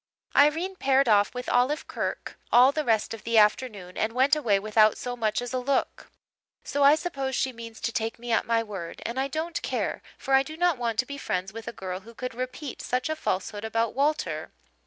Irene 0.35 0.77
paired 0.77 1.07
off 1.07 1.31
with 1.35 1.47
Olive 1.47 1.87
Kirk 1.87 2.35
all 2.51 2.71
the 2.71 2.83
rest 2.83 3.13
of 3.13 3.23
the 3.23 3.37
afternoon 3.37 3.97
and 3.97 4.13
went 4.13 4.35
away 4.35 4.57
without 4.57 4.97
so 4.97 5.15
much 5.15 5.43
as 5.43 5.53
a 5.53 5.59
look. 5.59 6.09
So 6.63 6.81
I 6.81 6.95
suppose 6.95 7.35
she 7.35 7.53
means 7.53 7.79
to 7.81 7.91
take 7.91 8.17
me 8.17 8.31
at 8.31 8.47
my 8.47 8.63
word 8.63 9.03
and 9.05 9.19
I 9.19 9.27
don't 9.27 9.61
care, 9.61 10.01
for 10.17 10.33
I 10.33 10.41
do 10.41 10.57
not 10.57 10.79
want 10.79 10.97
to 10.97 11.05
be 11.05 11.19
friends 11.19 11.53
with 11.53 11.67
a 11.67 11.71
girl 11.71 11.99
who 11.99 12.15
could 12.15 12.33
repeat 12.33 12.81
such 12.81 13.09
a 13.09 13.15
falsehood 13.15 13.63
about 13.63 13.93
Walter. 13.93 14.51